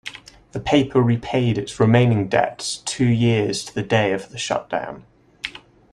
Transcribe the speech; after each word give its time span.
The 0.53 0.59
paper 0.59 0.99
repaid 0.99 1.59
its 1.59 1.79
remaining 1.79 2.27
debts 2.27 2.77
two 2.87 3.05
years 3.05 3.63
to 3.65 3.75
the 3.75 3.83
day 3.83 4.13
of 4.13 4.29
the 4.29 4.37
shutdown. 4.39 5.05